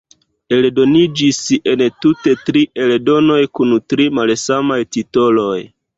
Eldoniĝis 0.55 1.41
entute 1.73 2.35
tri 2.47 2.63
eldonoj 2.87 3.39
kun 3.61 3.77
tri 3.95 4.11
malsamaj 4.21 4.79
titoloj. 4.97 5.59